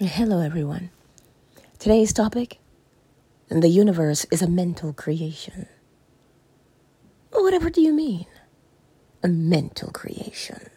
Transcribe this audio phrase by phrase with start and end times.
[0.00, 0.90] Hello, everyone.
[1.80, 2.60] Today's topic
[3.48, 5.66] the universe is a mental creation.
[7.32, 8.26] Whatever do you mean?
[9.24, 10.70] A mental creation.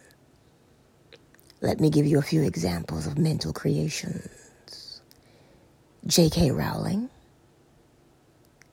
[1.60, 5.00] Let me give you a few examples of mental creations
[6.04, 6.50] J.K.
[6.50, 7.08] Rowling,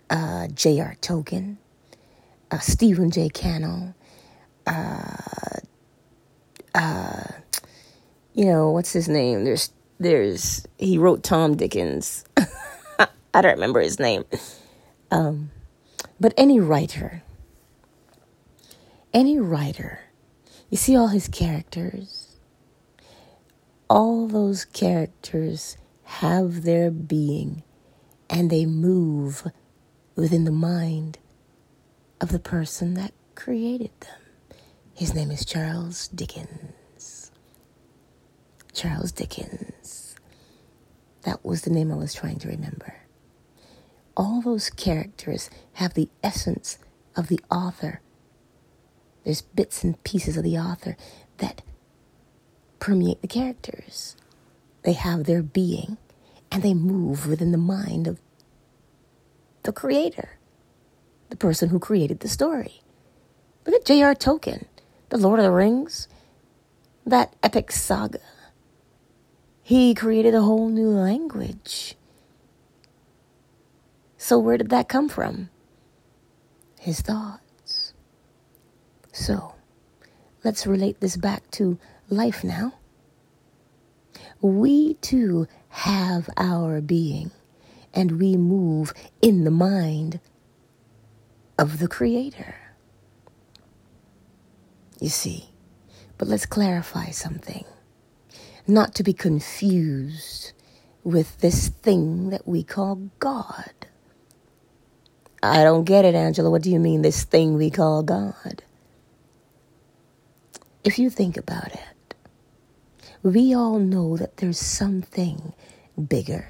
[0.09, 0.95] uh, J.R.
[0.99, 1.57] Tolkien,
[2.49, 3.29] uh, Stephen J.
[3.29, 3.93] Cannell,
[4.65, 5.59] uh,
[6.73, 7.23] uh,
[8.33, 9.43] you know, what's his name?
[9.43, 12.23] There's, there's, he wrote Tom Dickens.
[13.33, 14.25] I don't remember his name.
[15.11, 15.51] Um,
[16.19, 17.23] but any writer,
[19.13, 20.01] any writer,
[20.69, 22.37] you see all his characters,
[23.89, 27.63] all those characters have their being
[28.29, 29.47] and they move
[30.15, 31.17] within the mind
[32.21, 34.57] of the person that created them.
[34.93, 36.78] His name is Charles Dickens.
[38.79, 40.15] Charles Dickens.
[41.23, 42.95] That was the name I was trying to remember.
[44.15, 46.77] All those characters have the essence
[47.13, 47.99] of the author.
[49.25, 50.95] There's bits and pieces of the author
[51.39, 51.61] that
[52.79, 54.15] permeate the characters.
[54.83, 55.97] They have their being
[56.49, 58.21] and they move within the mind of
[59.63, 60.37] the creator,
[61.29, 62.81] the person who created the story.
[63.65, 64.15] Look at J.R.
[64.15, 64.67] Tolkien,
[65.09, 66.07] The Lord of the Rings,
[67.05, 68.21] that epic saga.
[69.69, 71.95] He created a whole new language.
[74.17, 75.51] So, where did that come from?
[76.79, 77.93] His thoughts.
[79.11, 79.53] So,
[80.43, 81.77] let's relate this back to
[82.09, 82.79] life now.
[84.41, 87.29] We too have our being,
[87.93, 90.19] and we move in the mind
[91.59, 92.55] of the Creator.
[94.99, 95.51] You see,
[96.17, 97.65] but let's clarify something.
[98.69, 100.53] Not to be confused
[101.03, 103.73] with this thing that we call God.
[105.43, 106.51] I don't get it, Angela.
[106.51, 108.63] What do you mean, this thing we call God?
[110.83, 112.15] If you think about it,
[113.23, 115.53] we all know that there's something
[116.09, 116.49] bigger.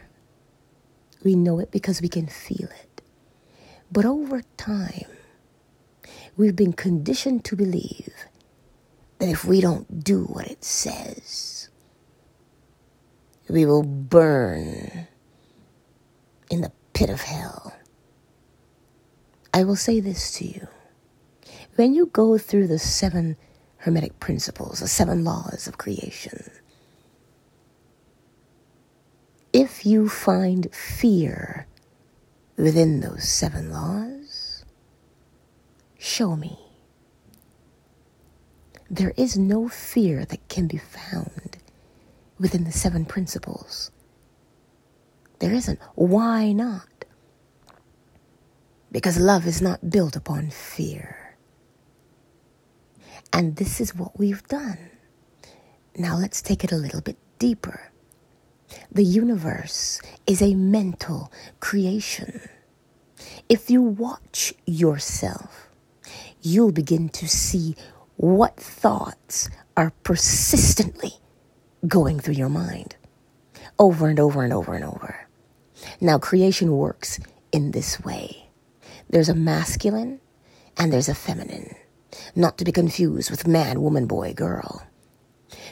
[1.23, 3.01] We know it because we can feel it.
[3.91, 5.07] But over time,
[6.37, 8.13] we've been conditioned to believe
[9.19, 11.68] that if we don't do what it says,
[13.49, 15.07] we will burn
[16.49, 17.73] in the pit of hell.
[19.53, 20.67] I will say this to you.
[21.75, 23.37] When you go through the seven
[23.77, 26.51] Hermetic principles, the seven laws of creation,
[29.51, 31.65] if you find fear
[32.57, 34.63] within those seven laws,
[35.97, 36.59] show me.
[38.91, 41.48] There is no fear that can be found
[42.39, 43.91] within the seven principles.
[45.39, 45.79] There isn't.
[45.95, 47.05] Why not?
[48.91, 51.37] Because love is not built upon fear.
[53.31, 54.89] And this is what we've done.
[55.95, 57.91] Now let's take it a little bit deeper.
[58.91, 62.41] The universe is a mental creation.
[63.47, 65.69] If you watch yourself,
[66.41, 67.75] you'll begin to see
[68.15, 71.13] what thoughts are persistently
[71.87, 72.95] going through your mind
[73.77, 75.27] over and over and over and over.
[76.01, 77.19] Now, creation works
[77.51, 78.49] in this way
[79.09, 80.19] there's a masculine
[80.77, 81.75] and there's a feminine,
[82.35, 84.85] not to be confused with man, woman, boy, girl.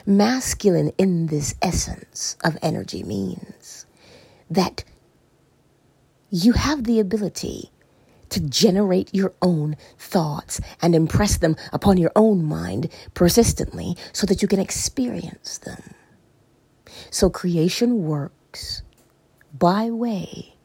[0.05, 3.85] Masculine in this essence of energy means
[4.49, 4.83] that
[6.31, 7.71] you have the ability
[8.29, 14.41] to generate your own thoughts and impress them upon your own mind persistently so that
[14.41, 15.81] you can experience them.
[17.09, 18.83] So creation works
[19.57, 20.55] by way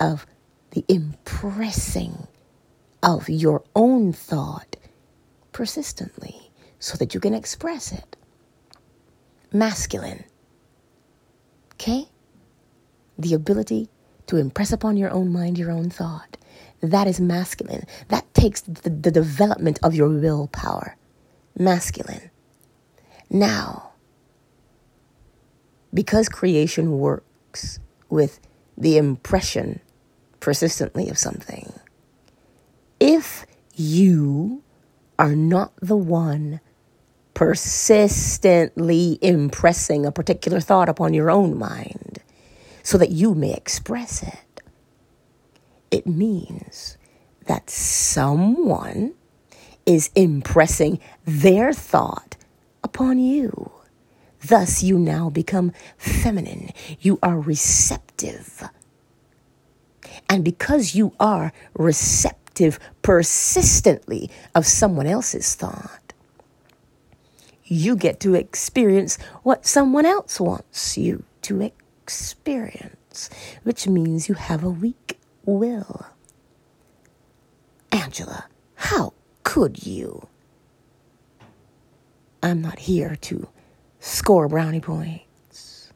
[0.00, 0.26] of
[0.70, 2.26] the impressing
[3.02, 4.76] of your own thought
[5.52, 8.16] persistently so that you can express it.
[9.52, 10.24] Masculine.
[11.74, 12.08] Okay?
[13.18, 13.88] The ability
[14.26, 16.36] to impress upon your own mind your own thought.
[16.80, 17.84] That is masculine.
[18.08, 20.96] That takes the, the development of your willpower.
[21.56, 22.30] Masculine.
[23.30, 23.91] Now,
[25.94, 27.78] because creation works
[28.08, 28.40] with
[28.76, 29.80] the impression
[30.40, 31.72] persistently of something,
[32.98, 34.62] if you
[35.18, 36.60] are not the one
[37.34, 42.18] persistently impressing a particular thought upon your own mind
[42.82, 44.62] so that you may express it,
[45.90, 46.96] it means
[47.46, 49.14] that someone
[49.86, 52.36] is impressing their thought
[52.84, 53.70] upon you.
[54.44, 56.70] Thus, you now become feminine.
[57.00, 58.68] You are receptive.
[60.28, 66.12] And because you are receptive persistently of someone else's thought,
[67.64, 73.30] you get to experience what someone else wants you to experience,
[73.62, 76.06] which means you have a weak will.
[77.90, 79.12] Angela, how
[79.44, 80.28] could you?
[82.42, 83.48] I'm not here to
[84.02, 85.92] score brownie points.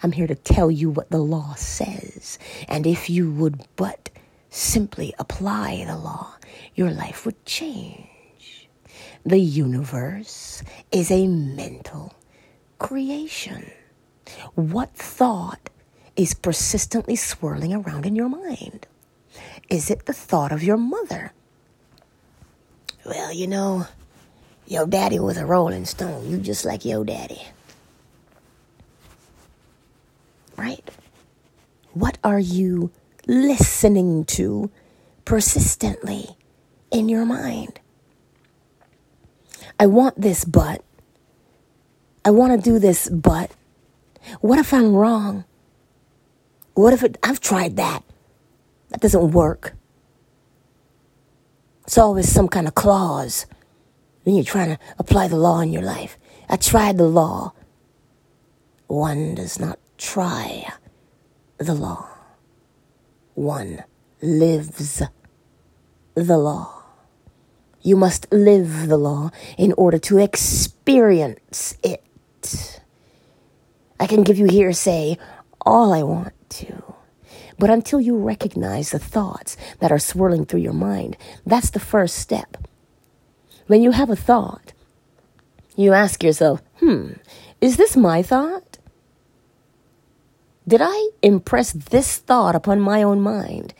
[0.00, 2.38] I'm here to tell you what the law says.
[2.68, 4.10] And if you would but
[4.48, 6.36] simply apply the law,
[6.76, 8.68] your life would change.
[9.26, 10.62] The universe
[10.92, 12.14] is a mental
[12.78, 13.72] creation.
[14.54, 15.68] What thought
[16.14, 18.86] is persistently swirling around in your mind?
[19.68, 21.32] Is it the thought of your mother?
[23.04, 23.86] Well, you know,
[24.68, 26.30] your daddy was a rolling stone.
[26.30, 27.42] You just like your daddy.
[30.56, 30.86] Right?
[31.94, 32.90] What are you
[33.26, 34.70] listening to
[35.24, 36.36] persistently
[36.90, 37.80] in your mind?
[39.80, 40.84] I want this, but.
[42.24, 43.50] I want to do this, but.
[44.42, 45.44] What if I'm wrong?
[46.74, 48.04] What if it, I've tried that?
[48.90, 49.74] That doesn't work.
[51.84, 53.46] It's always some kind of clause
[54.28, 56.18] when you're trying to apply the law in your life.
[56.50, 57.54] I tried the law.
[58.86, 60.70] One does not try
[61.56, 62.06] the law.
[63.32, 63.84] One
[64.20, 65.02] lives
[66.14, 66.82] the law.
[67.80, 72.82] You must live the law in order to experience it.
[73.98, 75.16] I can give you hearsay
[75.62, 76.84] all I want to.
[77.58, 81.16] But until you recognize the thoughts that are swirling through your mind,
[81.46, 82.58] that's the first step.
[83.68, 84.72] When you have a thought,
[85.76, 87.12] you ask yourself, hmm,
[87.60, 88.78] is this my thought?
[90.66, 93.74] Did I impress this thought upon my own mind?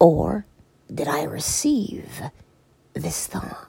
[0.00, 0.46] Or
[0.92, 2.22] did I receive
[2.94, 3.68] this thought?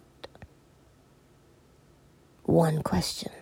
[2.43, 3.33] One question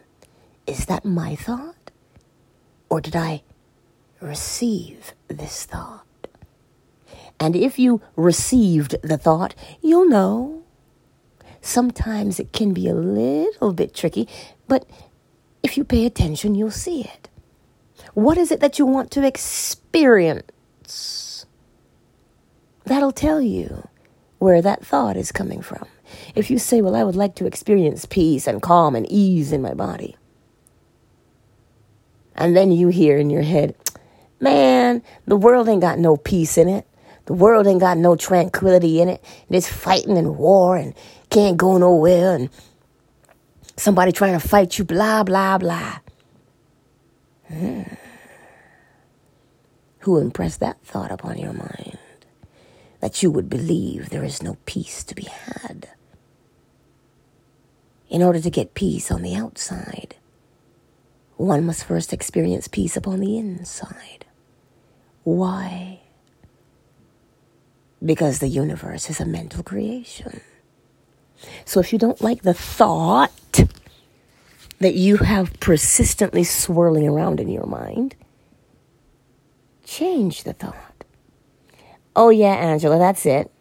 [0.65, 1.91] Is that my thought?
[2.89, 3.43] Or did I
[4.19, 6.05] receive this thought?
[7.39, 10.62] And if you received the thought, you'll know
[11.65, 14.27] Sometimes it can be a little bit tricky,
[14.67, 14.85] but
[15.63, 17.29] if you pay attention, you'll see it.
[18.13, 21.45] What is it that you want to experience?
[22.83, 23.87] That'll tell you
[24.39, 25.85] where that thought is coming from.
[26.35, 29.61] If you say, Well, I would like to experience peace and calm and ease in
[29.61, 30.17] my body,
[32.35, 33.73] and then you hear in your head,
[34.41, 36.85] Man, the world ain't got no peace in it.
[37.25, 39.23] The world ain't got no tranquility in it.
[39.49, 40.93] There's fighting and war and
[41.29, 42.49] can't go nowhere and
[43.77, 45.99] somebody trying to fight you, blah, blah, blah.
[47.47, 47.83] Hmm.
[49.99, 51.97] Who impressed that thought upon your mind?
[52.99, 55.89] That you would believe there is no peace to be had.
[58.09, 60.15] In order to get peace on the outside,
[61.37, 64.25] one must first experience peace upon the inside.
[65.23, 66.02] Why?
[68.03, 70.41] Because the universe is a mental creation.
[71.65, 73.63] So if you don't like the thought
[74.79, 78.15] that you have persistently swirling around in your mind,
[79.85, 81.05] change the thought.
[82.15, 83.51] Oh, yeah, Angela, that's it.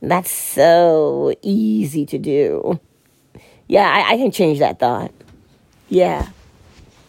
[0.00, 2.80] That's so easy to do.
[3.68, 5.12] Yeah, I, I can change that thought.
[5.88, 6.28] Yeah.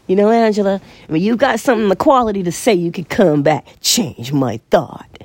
[0.08, 3.66] You know, Angela, when you've got something the quality to say, you can come back,
[3.82, 5.24] change my thought.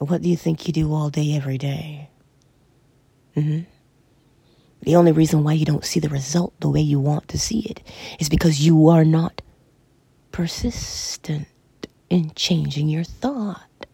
[0.00, 2.08] And what do you think you do all day, every day?
[3.36, 3.60] Mm-hmm.
[4.82, 7.60] The only reason why you don't see the result the way you want to see
[7.60, 7.82] it
[8.18, 9.42] is because you are not
[10.32, 11.46] persistent
[12.08, 13.86] in changing your thought.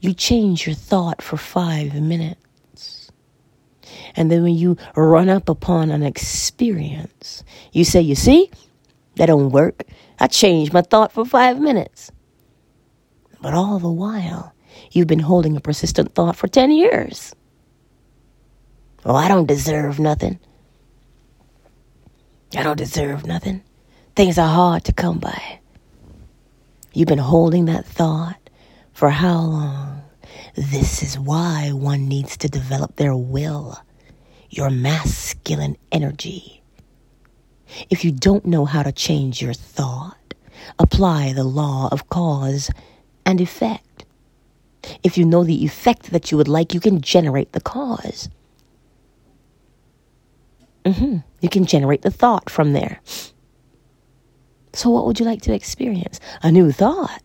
[0.00, 3.10] You change your thought for five minutes.
[4.14, 8.50] And then when you run up upon an experience, you say, You see,
[9.16, 9.84] that don't work.
[10.18, 12.12] I changed my thought for five minutes.
[13.40, 14.53] But all the while,
[14.94, 17.34] you've been holding a persistent thought for 10 years.
[19.04, 20.38] Oh, I don't deserve nothing.
[22.56, 23.62] I don't deserve nothing.
[24.16, 25.58] Things are hard to come by.
[26.92, 28.38] You've been holding that thought
[28.92, 30.02] for how long?
[30.54, 33.76] This is why one needs to develop their will,
[34.48, 36.62] your masculine energy.
[37.90, 40.34] If you don't know how to change your thought,
[40.78, 42.70] apply the law of cause
[43.26, 44.03] and effect.
[45.02, 48.28] If you know the effect that you would like, you can generate the cause.
[50.84, 51.18] Mm-hmm.
[51.40, 53.00] You can generate the thought from there.
[54.72, 56.20] So, what would you like to experience?
[56.42, 57.22] A new thought.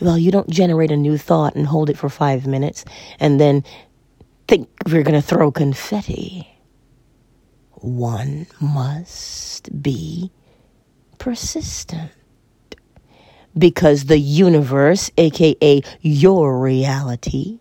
[0.00, 2.84] Well, you don't generate a new thought and hold it for five minutes
[3.20, 3.64] and then
[4.48, 6.48] think we're going to throw confetti.
[7.72, 10.30] One must be
[11.18, 12.10] persistent.
[13.56, 17.58] Because the universe, aka your reality,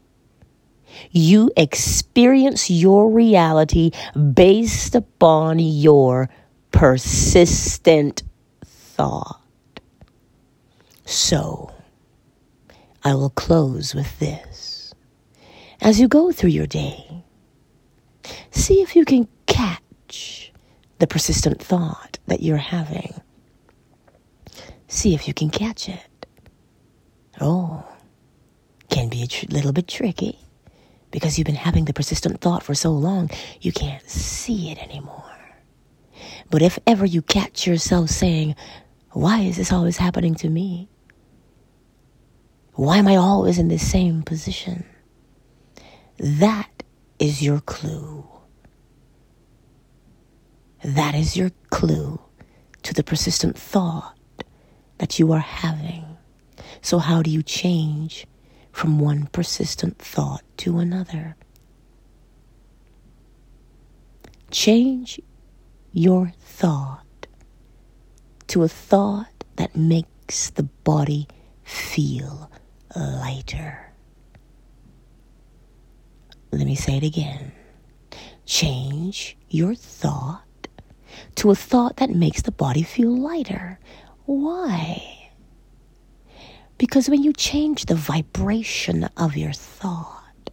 [1.12, 3.92] you experience your reality
[4.34, 6.30] based upon your
[6.72, 8.24] persistent
[8.66, 9.42] thought.
[11.06, 11.72] So,
[13.04, 14.94] I will close with this.
[15.82, 17.24] As you go through your day,
[18.52, 20.54] see if you can catch
[21.00, 23.20] the persistent thought that you're having.
[24.92, 26.26] See if you can catch it.
[27.40, 27.86] Oh,
[28.90, 30.38] can be a tr- little bit tricky
[31.12, 33.30] because you've been having the persistent thought for so long,
[33.62, 35.24] you can't see it anymore.
[36.50, 38.54] But if ever you catch yourself saying,
[39.12, 40.90] Why is this always happening to me?
[42.74, 44.84] Why am I always in this same position?
[46.18, 46.84] That
[47.18, 48.28] is your clue.
[50.84, 52.20] That is your clue
[52.84, 54.18] to the persistent thought
[55.02, 56.06] that you are having.
[56.84, 58.28] So, how do you change
[58.72, 61.36] from one persistent thought to another?
[64.52, 65.20] Change
[65.92, 67.26] your thought
[68.50, 71.28] to a thought that makes the body
[71.64, 72.52] feel
[72.96, 73.92] lighter.
[76.52, 77.54] Let me say it again.
[78.46, 80.68] Change your thought
[81.36, 83.80] to a thought that makes the body feel lighter.
[84.26, 85.30] Why?
[86.78, 90.50] Because when you change the vibration of your thought,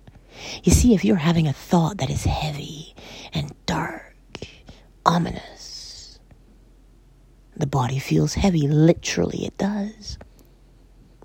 [0.63, 2.95] you see, if you're having a thought that is heavy
[3.33, 4.15] and dark,
[5.07, 6.19] ominous,
[7.57, 8.69] the body feels heavy.
[8.69, 10.19] Literally, it does.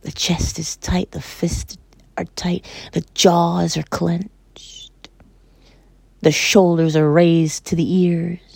[0.01, 1.77] The chest is tight, the fists
[2.17, 5.09] are tight, the jaws are clenched,
[6.21, 8.52] the shoulders are raised to the ears.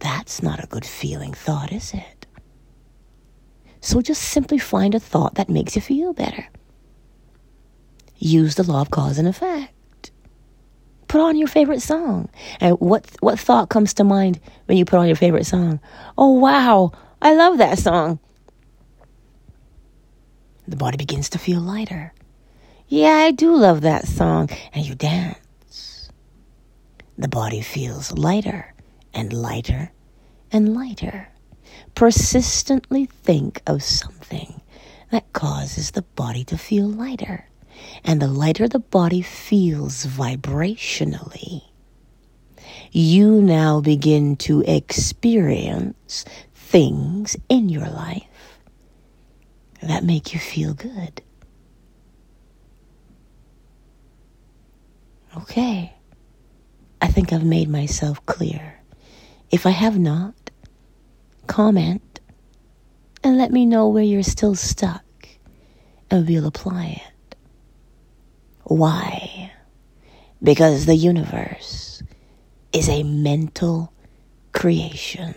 [0.00, 2.26] That's not a good feeling thought, is it?
[3.80, 6.48] So just simply find a thought that makes you feel better.
[8.16, 10.10] Use the law of cause and effect.
[11.08, 12.28] Put on your favorite song.
[12.60, 15.80] And what what thought comes to mind when you put on your favorite song?
[16.16, 18.20] Oh wow, I love that song.
[20.68, 22.12] The body begins to feel lighter.
[22.88, 24.50] Yeah, I do love that song.
[24.72, 26.10] And you dance.
[27.18, 28.72] The body feels lighter
[29.14, 29.92] and lighter
[30.52, 31.28] and lighter.
[31.94, 34.60] Persistently think of something
[35.10, 37.48] that causes the body to feel lighter.
[38.04, 41.62] And the lighter the body feels vibrationally,
[42.92, 46.24] you now begin to experience
[46.54, 48.24] things in your life
[49.82, 51.22] that make you feel good.
[55.36, 55.94] Okay.
[57.00, 58.79] I think I've made myself clear.
[59.50, 60.34] If I have not,
[61.48, 62.20] comment
[63.24, 65.04] and let me know where you're still stuck
[66.08, 67.36] and we'll apply it.
[68.62, 69.50] Why?
[70.40, 72.00] Because the universe
[72.72, 73.92] is a mental
[74.52, 75.34] creation.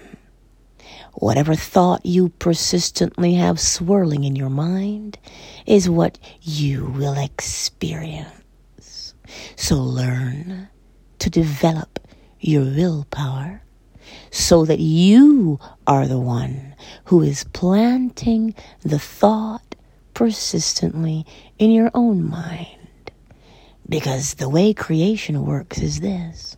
[1.13, 5.17] Whatever thought you persistently have swirling in your mind
[5.65, 9.15] is what you will experience.
[9.55, 10.69] So learn
[11.17, 11.99] to develop
[12.39, 13.62] your willpower
[14.31, 19.75] so that you are the one who is planting the thought
[20.13, 21.25] persistently
[21.57, 23.11] in your own mind.
[23.87, 26.57] Because the way creation works is this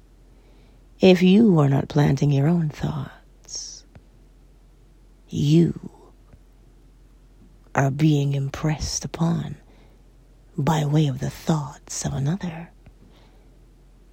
[1.00, 3.86] if you are not planting your own thoughts,
[5.28, 5.90] you
[7.74, 9.58] are being impressed upon
[10.58, 12.72] by way of the thoughts of another.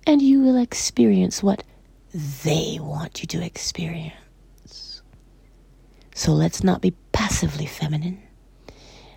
[0.07, 1.63] And you will experience what
[2.15, 5.03] they want you to experience.
[6.15, 8.23] So let's not be passively feminine.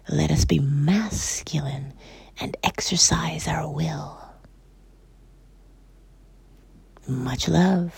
[0.09, 1.93] Let us be masculine
[2.39, 4.19] and exercise our will.
[7.07, 7.95] Much love.